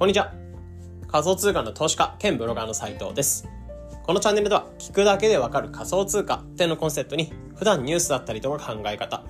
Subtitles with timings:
[0.00, 0.32] こんにちは。
[1.08, 3.46] 仮想通貨の投資家兼ブロガーの斉藤です。
[4.02, 9.22] このチャンネルでは聞くだけでわかる仮想通貨ってのコンセプトに普段ニュースだったりとか考え方、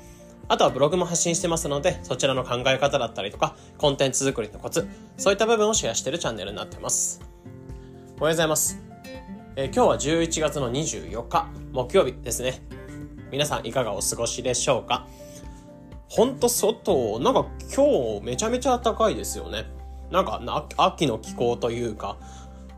[0.46, 4.86] あとはブログも発信してますので、そちらの考え方だったりとか、コンテンツ作りのコツ、
[5.16, 7.21] そういった部分をシェアしてるチャンネルになってます。
[8.21, 8.80] おはようございます。
[9.57, 12.62] えー、今日は11月の24日、木曜日ですね。
[13.32, 15.09] 皆さんいかがお過ごしでしょうか？
[16.09, 19.79] ほんと外、なんか今日めちゃめちゃ暖かいですよね。
[20.11, 22.17] なんか秋の気候というか、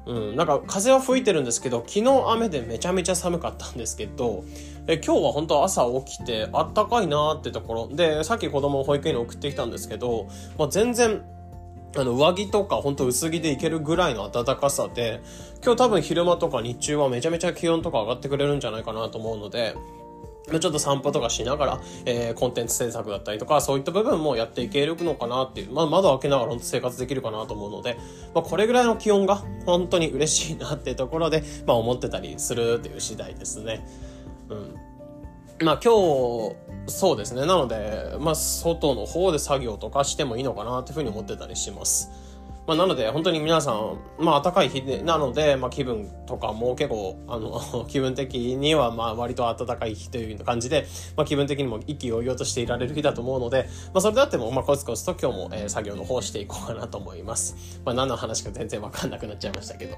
[0.07, 4.45] うん、なんか風は吹いてるんですけど昨日雨でめちゃめちゃ寒かったんですけど
[4.87, 7.89] え今日は本当朝起きてあったかいなってところ。
[7.89, 11.23] でさっき子供を保育園に送ってきたんですけど、まあ、全然
[11.95, 15.21] あの上着とか本当薄着でいけるぐらいの暖かさで
[15.63, 19.77] 今日多分昼間とか日中はめちゃめちゃ気温とか上がってくれるんじゃないかなと思うので
[20.48, 27.96] ちょっと散歩とかしながら、えー、コンテンツ制作だったりとか、そういった部分もやっていけるのかなっていう、まあ、窓開けながら本当生活できるかなと思うので、
[28.34, 33.87] まあ、これぐらいの気温が本当に嬉しいなっていうところで、まあ、思ってたりするっていう次第ですね。
[34.49, 34.74] うん。
[35.65, 36.56] まあ今日、
[36.88, 37.46] そうですね。
[37.46, 42.10] なので、まあ外の方で作業とかしてもいいのかなっていうふうに思ってたりします。
[42.65, 57.80] まあ、なので、本当に皆さん、まあ、暖かい日で、なので、まあ、気分とかも結構、あの、 気分的には、まあ、割と暖かい日という感じで、まあ、気分的にも意気揚々としていられる日だと思うので、まあ、それであっても、まあ、コツコツと今日も、えー、作業の方をしていこうかなと思います。
[57.85, 59.96] まあ、何の話か全然わかんなくなっちゃいましたけど。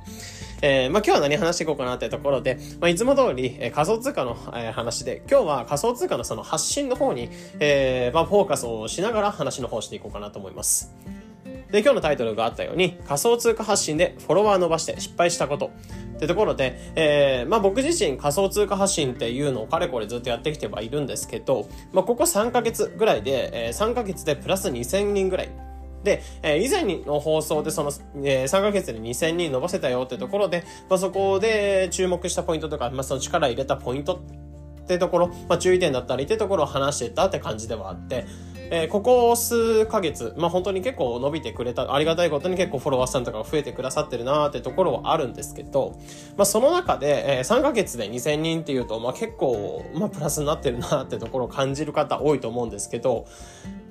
[0.62, 7.28] えー、まあ、今日は何話していこうかなってところで、まあ、いつも通り、えー、仮想通貨の、えー、話で、今日は仮想通貨のその発信の方に、
[7.60, 10.94] えー、まあ、フォーカスをしながら話の方をしていこうかなと思います。
[11.74, 15.72] で、今日のタイトルがあったように、仮想通貨発信でフォロワー伸ばして失敗したこと。
[16.14, 25.50] ってところで、えー、まあ僕自身仮想通貨発信っていうのをかれこれずっとやってきてはいるんですけど、まあここ3ヶ月ぐらいで、えー、3ヶ月でプラス2000人ぐらい
[26.04, 27.90] で、え、以前の放送でその、
[28.22, 34.22] え、3ヶ月で2000人伸ばせたよってところで、まあ、そこで注目したポイントとか、まあ、その力入れたポイント
[34.82, 38.26] ってところ、まあ、注意点だったりってところを話してたって感じではあって、
[38.70, 45.98] えー、ここ数ヶ月、まあ本当に結構伸びてくれた、ありがたいことに結構フォロワーさんとかが増えてくださってるなーってところはあるんですけど、
[46.36, 53.26] まあその中で、えー、3ヶ月で2000人っていうと、まあ結構、まあプラスになってるなーってところを感じる方多いと思うんですけど、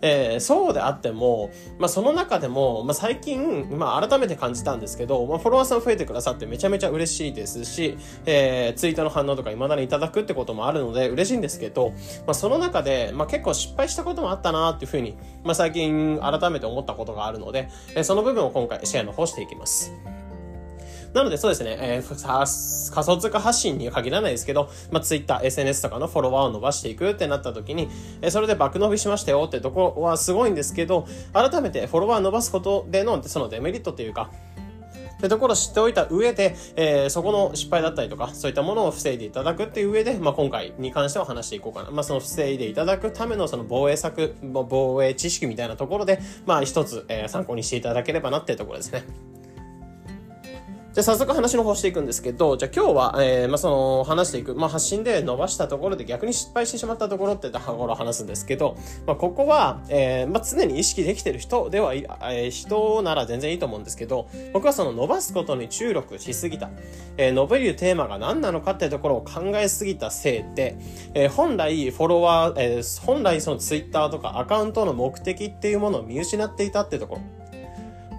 [0.04, 19.92] えー、そうであっても、まあ、その中でも、まあ、最近、まあ、改めて感じたんですけど、まあ、フォロワーさん増えてくださってめちゃめちゃ嬉しいですし、えー、ツイートの反応とか未だにいただくってこともあるので嬉しいんですけど、まあ、その中で、まあ、結構失敗したこともあったなっていうふうに、まあ、最近改めて思ったことがあるので、えー、その部分を今回シェアの方していきます。
[21.14, 27.88] なのでそうですね、えー、仮想通貨発信には限らないですけど、まあ、Twitter、SNS とかのフォロワーを伸ばしていくってなった時に、
[28.22, 34.32] えー、それで爆伸びしましたよってところはすごいんですけど、改めてフォロワー伸ばすことでのそのデメリットというか、
[35.24, 41.92] ってところを知っておいた上で、えー、そこの失敗だったりとか、そういったものを防いでいただくっていう上で、まあ、今回に関しては話していこうかな。
[41.92, 49.04] まあ、その防いでいただくためのその防衛策、防衛知識みたいなところで、まあ、一つ、えー、参考にしていただければなっていうところですね。
[50.94, 58.78] じゃあ早速話の方していくんですけど、じゃあ今日は、えー、まあその話していく、まあ発信で伸ばしたところで逆に失敗してしまったところってところを話すんですけど、
[59.08, 66.70] まあここは、えー、まあ常に意識できてる人では、えー、人なら全然いいと思うんですけど、僕はその伸ばすことに注力しすぎた、
[67.18, 70.78] えー、伸びるテーマが何なのかっていうところを考えすぎたせいで、
[71.16, 77.43] えー、本来フォロワー、えー、本来そのツイッターとかアカウントの目的っていうものを見失っていたっていうところ。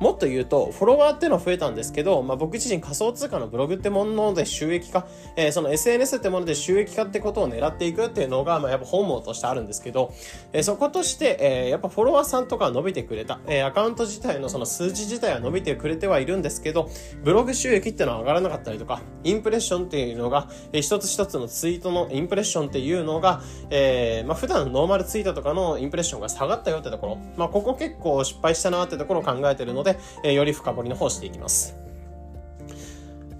[0.00, 5.06] もっと言うと、フォロワーっていうのは増えたんですけど、まあ、僕自身仮想通貨のブログってもので収益化、
[5.36, 10.12] えー、その SNS ってもので収益化ってことを狙っていくっていうのが、まあ、やっぱ本望としてあるんですけど、
[10.52, 16.90] えー、そことして、えー、やっぱフォロワーさんとか伸びてくれた、えー、アカウント自体のその数字自体は伸びてくれてはいるんですけど、
[17.22, 31.76] ブログ収益っていうのは上がらなかったりとか、インプレッションっていうのが、えー、一つ一つのツイートのインプレッションっていうのが、えー、まあ、普段ノーマルツイートとかのインプレッションが下がったよってところ、まあ、ここ結構失敗したなってところを考えてるので、えー、より深掘りの方していきます。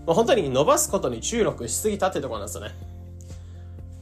[0.07, 2.75] まあ、本当に伸ばすことに注力しすぎたってところなんですよね。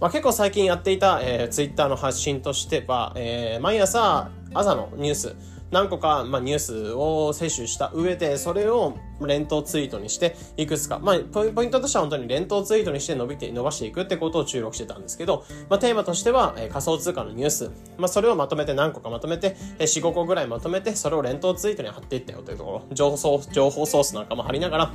[0.00, 5.36] まあ、結構最近やっていた、えー、ツイッターの発信としては、えー、毎朝朝のニュース、
[5.72, 24.92] 何個か、まあ、ニュースを摂取した上で、それを連投ツイートにして、いくつか、まあ、ポイントとしては本当に連投ツイートにして伸びて、伸ばしていくってことを注力してたんですけど、まあ、テーマとしては、えー、仮想通貨のニュース、まあ、それをまとめて何個かまとめて、えー、4、5個ぐらいまとめて、それを連投ツイートに貼っていったよというところ、情報、情報ソースなんかも貼りながら、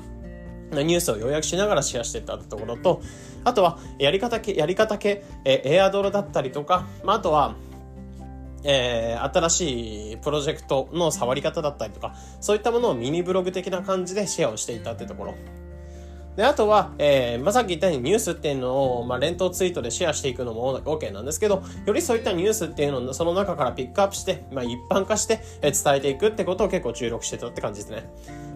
[0.72, 3.02] ニュースを要約しながらシェアしていったところと、
[3.44, 7.56] あとは、やり方系、やり方系、えー、エアドロだったりとか、まあ、あとは、
[8.70, 15.36] えー、新しいプロジェクトの触り方だったりとか、そういったものをミニブログ的な感じでシェアをしていたってところ。
[16.36, 28.08] で、あとは、えー、まあ、さっき言ったようにニュースっていうのを、まあ、連投ツイートでシェアしていくのも OK なんですけど、よりそういったニュースっていうのをその中からピックアップして、まあ、一般化して、え伝えていくってことを結構注力してたって感じですね。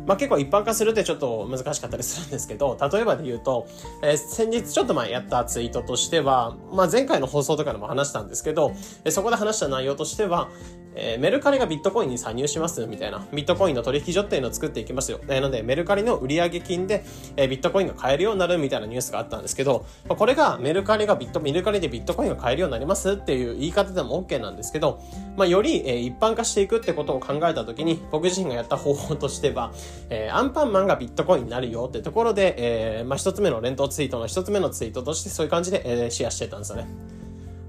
[0.06, 3.68] まあ、結構一般化するってちょっと難しかったりするんですけど、 例えばで言うと、
[4.01, 10.50] えー、先日ちょっと前やったツイートとしては、まあ、前回の放送とかでも話したんですけど、えそこで話した内容としては、
[10.96, 15.20] えー、メルカリがビットコインに参入しますみたいな、ビットコインの取引所っていうのを作っていきますよ。
[15.28, 17.04] なので、メルカリの売上金で、
[17.38, 25.02] えー、ビットコインが買えるようになるみたいなニュースがあったんですけど、まあ、これがメルカリがビット、メルカリでビットコインが買えるようになりますっていう言い方でも OK なんですけど、
[25.38, 29.72] まあ、より、えー、一般化していくってことを考えたときに、僕自身がやった方法としては、
[30.10, 37.21] えー、アンパンマンがビットコインになるよってところで、えー、まあ、一つ目の連投ツイートの一つ目のツイートとしてそういう感じで、えー、シェアしてたんですよね。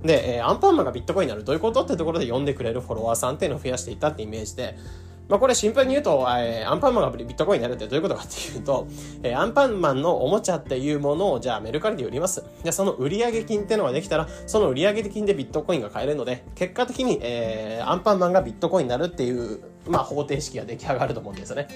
[0.03, 4.77] で、えー、アンパンマンがビットコインになるどういうことってところで読んでくれるフォロワーさんっていうのを増やしていったってイメージで、
[5.29, 8.87] まあ、これシンプルに言うと、えー、アンパンマンがビットコインになるってどういうことかっていうと、
[9.23, 12.43] えー、アンパンマンのおもちゃっていうものをじゃあメルカリで売ります。
[12.63, 21.69] じゃあその売上金っていうのができたら、その売上金でビットコインが買えるので、結果的に、えー、アンパンマンがビットコインになるっていう、まあ、方程式が出来上がると思うんですよね。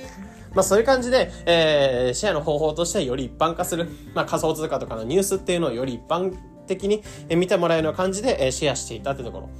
[0.55, 9.51] まあ、そういう感じで、えー、シェアの方法としてより一般化する、まあ、仮想通貨とかのニュースっていうのをより一般的に見てもらえるような感じでシェアしていたってところ。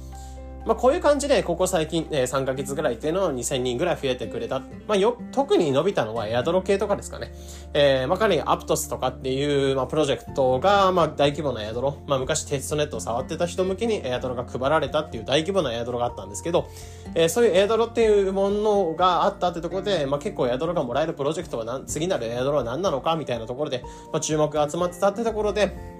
[0.67, 4.59] まあ、こういう感じで、ここ最近、えー、3ヶ月ぐらいっていうのを2000人ぐらい増えてくれた。
[4.85, 7.33] まあ、よ、特に伸びたのはエアドロ系とかですかね。
[7.73, 12.03] えー、まあ、彼にアプトスとかっていう、まあ、プロジェクトが、まあ、大規模なエアドロ。
[12.05, 16.67] まあ、昔テストネットを触ってた人向けにエアドロが配られたっていう大規模なエアドロがあったんですけど、
[17.15, 25.96] えー、そういうエアドロっていうものがあったってところで、まあ、結構エアドロがもらえるプロジェクトは、次なるエアドロは何なのかみたいなところで、まあ、注目が集まってたってところで、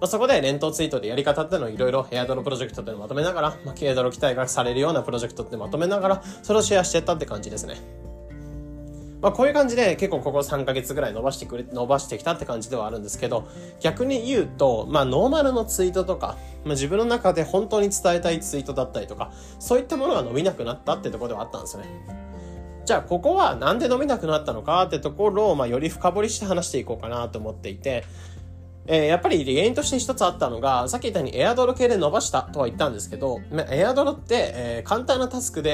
[0.00, 7.76] まあ、そこで連投ツイートでやり方っていうのをいろいろエアドロプロジェクトでまとめながら、まあ、エアドロ期待がされるようなプロジェクトってまとめながら、それをシェアしてったって感じですね。
[9.22, 13.48] まあ、こういう感じで結構ここ3ヶ月ぐらい伸ばしてくれ、伸ばしてきたって感じではあるんですけど、
[13.80, 21.88] 逆に言うと、まあ、ノーマルのツイートとか、まあ、自分の中で本当に伝えたいツイートだったりとか、そういったものが伸びなくなったってとこではあったんですよね。
[22.84, 28.04] じゃあ、ここはなんで伸びなくなったのかってところを、まあ、より深掘りして話していこうかなと思っていて、
[28.88, 33.40] えー、やっぱり原因として一つあったのが、さっき言ったようにエアドロ系で伸ばしたとは言ったんですけど、
[33.70, 35.70] エアドロって、えー、簡単なタスクで、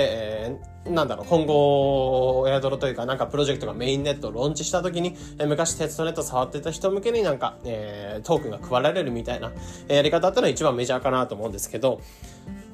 [0.47, 9.53] えー、なんだろう、今後、エアドロというか、なんかプロジェクトがメインネットをローンチした時に、えー、昔テストネット触ってた人向けになんか、えー、トークンが配られるみたいな、
[9.88, 12.00] えー、やり方ってのは一番メジャーかなと思うんですけど、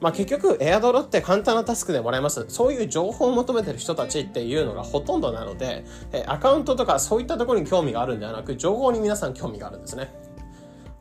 [0.00, 2.44] まあ結局、エアドロって簡単なタスクでもらえます。
[2.48, 10.27] そういう情報を求めてる人たちっていうのがほとんどなので、えアカウントとかそういったところに興味があるんではなく、情報に皆さん興味があるんですね。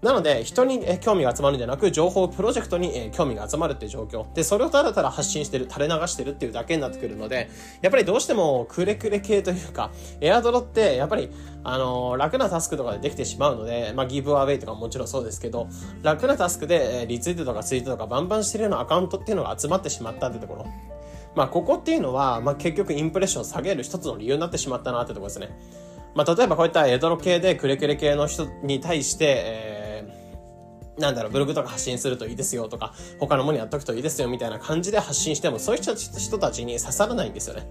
[0.08, 4.26] なので、人に興味が集まるんじゃなく、情報プロジェクトに興味が集まるっていう状況。
[4.34, 7.50] で、それをただただ発信してる、垂れ流してるっていうだけになってくるので、
[7.82, 11.30] やっぱりどうしてもクレクレ系というか、エアドロって、やっぱり、
[11.66, 15.68] あの、楽なタスクとかでできてしまうので、まあ、ギブアウェイとかももちろんそうですけど、
[16.04, 20.68] 楽なタスクで、リツイートとかツイートとかバンバンしてるようなアカウントっていうのが集まってしまったってところ。
[21.36, 25.50] まあ、ここっていうのは、まあ、結局インプレッションを下げる一つの理由になってしまったなってところですね。
[26.16, 29.77] まあ、例えばこういったエドロ系でクレクレ系の人に対して、えー
[30.98, 37.68] なんだろう、ブログとか発信するといいですよとか、他のものやっとくといいですよみたいな感じで発信しても、そういった人たちに刺さらないんですよね。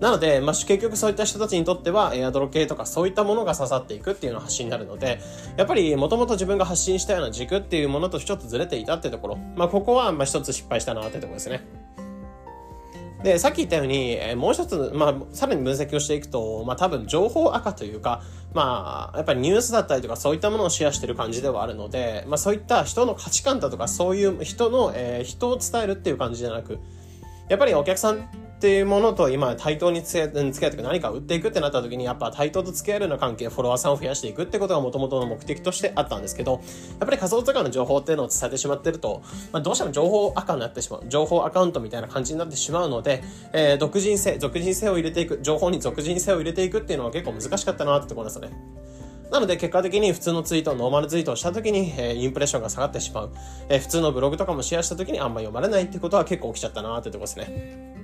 [0.00, 5.20] なので、まあ、結局そういった人たちにとっては、エアドロ系とかそういったものが刺さっていくっていうの発信になるので、
[5.56, 11.83] やっぱり元々自分が発信したような軸っていうものとちょっとずれていたってところ、まあ、ここは、ま、一つ失敗したなってところですね。
[13.24, 18.20] で、さっき言ったように、えもう一つ、まあ、さらに分析をしていくと、まあ、多分情報赤というか、
[18.52, 26.78] まあ、やっぱりニュースだったりとかそういったものをシェアしてる感じではあるので、まあ、そういった人の価値観だとか、そういう人の、えー、人を伝えるっていう感じじゃなく、
[27.48, 28.28] やっぱりお客さん
[28.64, 36.60] っていうものと今対等に付き合って何か売っていくってなった時にやっぱ対等と付き合えるような関係フォロワーさんを増やしていくってことがもともとの目的としてあったんですけどやっ
[37.00, 48.48] ぱり仮想通貨の情報っていうのを伝えてしまってると、まあ、どうしても情報赤になってしまう情報アカウントみたいな感じになってしまうので、えー、独人性属人性を入れていく情報に属人性を入れていくっていうのは結構難しかったなってところですね
[49.30, 53.32] なので結果的に普通のツイート、ノーマルツイートをした時に、えー、インプレッションが下がってしまう。
[53.68, 58.03] えー、普通のブログとかもシェアした時にあんま読まれないってことは結構起きちゃったなってとこですね。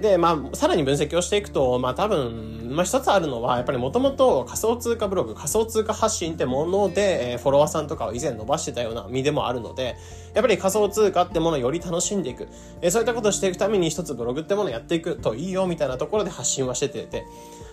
[0.00, 9.96] で、まあ、さらに分析をしていくと、まあ多分、まあ一つあるのは、やっぱりもともと仮想通貨ブログ、仮想通貨発信ってもので、えー、フォロワーさんとかを以前伸ばしてたような身でもあるので、
[10.34, 12.48] やっぱり仮想通貨ってものをより楽しんでいく。
[12.80, 17.24] えー、そういったことをしていくために一つブログってものをやっていくといいよみたいなところで発信はしてて、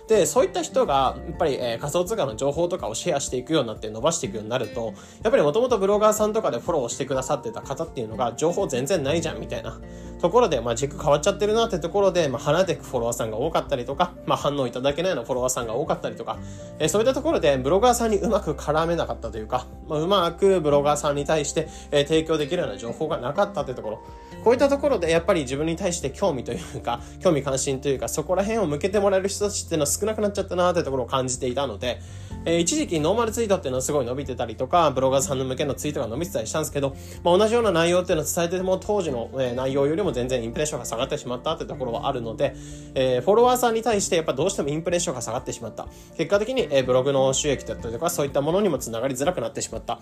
[0.08, 9.78] で、そういった人が、やっぱり、えー、仮想通貨の情報とかをシェアしていくようになって伸ばしていくようになると、やっぱりもともとブロガーさんとかでフォローしてくださってた方っていうのが、情報全然ないじゃんみたいな
[10.20, 16.38] ところで、まあ軸変わっちゃってるなってところで、まあ離れていくフォロワーさんが多かったりとか、まあ反応いただけないようなフォロワーさんが多かったりとか、
[16.78, 24.02] えー、そういったところでブロガーさんにうまく絡めなかったというか、まあうまくブロガーさんに対して、えー、提供できるような情報がなかったってところ、
[24.44, 32.00] こういったところでやっぱり自分に対して興味というか、興味関心というか、そこら辺を向けてもらえる人たちっていうのは少なくなっちゃったなってところを感じていたので、
[32.44, 42.54] えー、一時期ノーマルツイートっていうのはすごい伸びてたりとか、ブロガーさんの向けのツイートが伸びてたりしたんですけど、まあ、同じような内容っていうのを伝えても当時の、え、内容よりも全然インプレッションが下がってしまったってところはあるので、
[42.94, 45.88] えー、フォロワーさんに対してやっぱどうしてもインプレッションが下がってしまった。
[46.16, 50.00] 結果的に、え、ブログの収益だったりとか、そういったものにもつながりづらくなってしまった。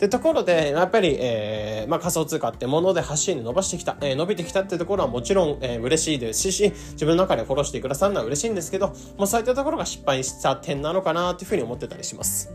[0.00, 12.50] ってところで、やっぱり、えー、まあ、仮想通貨ってもので発信で伸ばしてきた、えー、伸びてきたってところはもちろん、えー、嬉しいですし、自分の中でフォローしてくださるのは嬉しいんですけど、もうそういったところが失敗した点なのかなというふうに思ってたりします。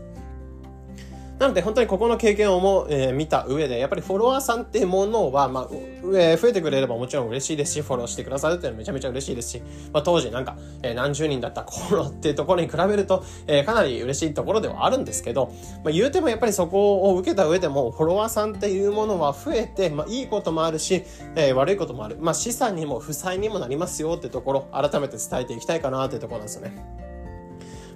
[1.38, 5.68] なので本当にここの経験をも、えー、見た上で、やっぱりフォロワーさんっていうものは、まあ、
[6.14, 15.52] えー、増えてくれればもちろん嬉しいですし、フォローしてくださるっていうのはめちゃめちゃ嬉しいですし、まあ、当時なんか、えー、何十人だった頃っていうところに比べると、えー、かなり嬉しいところではあるんですけど、
[15.84, 22.16] まあ、言うてもやっぱりそこを受けた上でも、フォロワーさんっていうものは増えて、まあ、いいこともあるし、えー、悪いこともある。
[22.20, 27.05] まあ、資産にも負債にもなりますよってところ、改めて伝えていきたいかなっていうところなんですよね。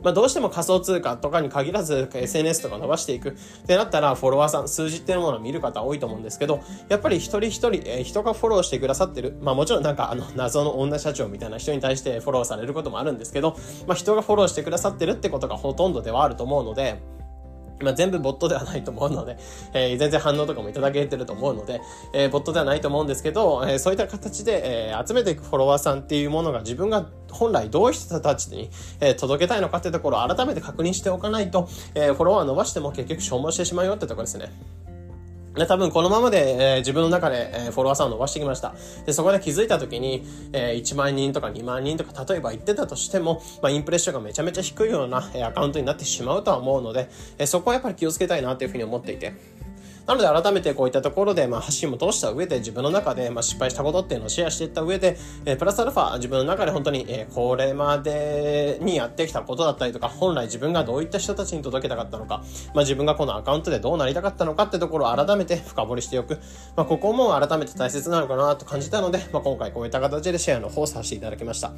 [0.02, 3.30] まあ、どうしても仮想通貨とかに限らず SNS とか伸ばしていく。
[3.30, 3.32] っ
[3.66, 9.36] てなったらフォロワーさん数字っていうものを見る方多いと思うんですけどやっぱり一人一人、えー、人がフォローしてくださってる。
[9.40, 17.00] まあもちろんなんかあの謎の女社長みたいな人に対してフォローされることもあるんですけど、まあ、人がフォローしてくださってるってことがほとんどではあると思うので
[17.82, 19.38] まあ、全部ボットではないと思うので、
[19.72, 21.80] えー、全然反応とかもいただけてると思うので、
[22.12, 28.70] えー、ボットではないと思うんですけど、えー、そういった形で、えー、集めていくフォロワーさんっていうものが自分が本来どういう人たちに、
[29.00, 34.52] え、届けたいのかっていうところを改めて確認しておかないと、え、フォロワー伸ばしても結局消耗してしまうよってところですね。
[35.54, 38.74] で、多分このままで、えー、自分の中で、えー、フォロワーさんを伸ばしてきました。
[39.04, 49.34] で、そこで気づいた時に、えー、1万人とか2万人とか例えば言ってたとしても、まあ、インプレッションがめちゃめちゃ低いような、え、アカウントになってしまうとは思うので、え、そこはやっぱり気をつけたいなというふうに思っていて。
[50.10, 62.42] なので改めてこういったところで、まあ、発信も通した上で自分の中で、まあ、失敗したことっていうのをシェアしていった上で、えー、プラスアルファ自分の中で本当に、えー、これまでにやってきたことだったりとか、本来自分がどういった人たちに届けたかったのか、
[62.74, 66.40] まあ、自分がこのアカウントでどうなりたかったのかってところを改めて深掘りしておく。
[66.74, 71.70] まあ、ここも改めて大切なのかなと感じたので、まあ、今回こういった形でシェアの方をさせていただきました。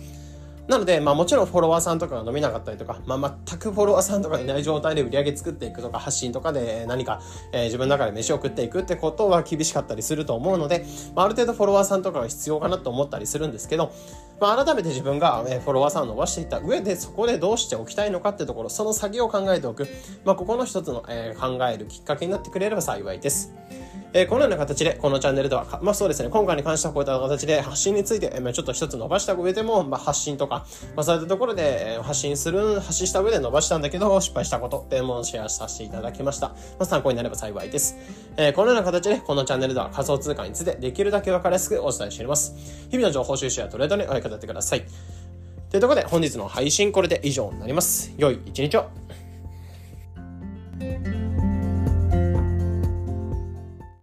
[0.69, 7.21] なので、まあもちろんフォロワーさんとかが伸びなかったりとか、まあ全くフォロワーさんとかいない状態で売り上げ作っていくとか、発信とかで何か、
[7.53, 10.85] えー、自分の中で飯を食っていくってことは厳しかったりすると思うので、
[11.17, 13.93] まあある程度フォロワーさんとかが必要かなと思ったりするんですけど、
[14.41, 19.89] まあ改めて自分が、えフォロワーさんを伸ばしていった上で、そこでどうしておきたいのかってところ、その先を考えておく、
[20.25, 23.53] まあここの一つの、えー、考えるきっかけになってくれれば幸いです。
[24.15, 36.49] えー、このような形で、このチャンネルでは、まあそうですね、今回に関してはこういった形で発信について、えー、ちょっと一つ伸ばした上でも、まあ発信とか、まあそういったところで、発信する、発信した上で伸ばしたんだけど、失敗したことっていうものをシェアさせていただきました。
[36.49, 37.97] まあ参考になれば幸いです。
[38.37, 42.55] えー、このような形で、このチャンネルでは仮想通貨についてできるだけわかりやすくお伝えしております。
[42.91, 44.85] 日々の情報収集やトレードにお役立てください。
[45.71, 48.13] というところで本日の配信これで以上になります。
[48.19, 49.02] 良い一日を。